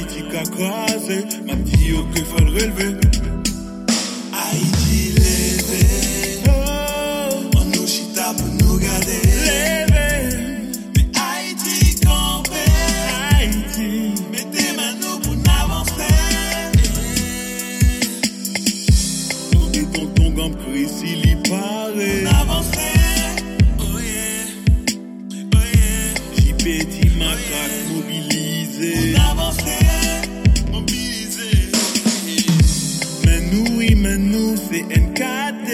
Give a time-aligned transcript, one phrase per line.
[0.00, 2.96] Haïti qu'a crasé, m'a dit au que faut le relever.
[4.32, 9.20] Haïti levé, on oh, nous chita pour nous garder.
[9.44, 9.92] Levé,
[10.96, 12.64] mais Haïti campé,
[13.30, 16.14] Haïti, mettez ma nous pour n'avancer.
[19.52, 22.22] Nous dit ton ton gamme, Chrissy, l'y paraît.
[22.22, 22.99] N'avancer.
[26.62, 29.14] Petit macaque mobilisé.
[30.70, 31.50] mobilisé.
[33.24, 35.70] Mais nous, oui, mais nous, c'est NKD.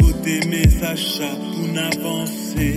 [0.00, 2.76] Votez mes achats pour n'avancer.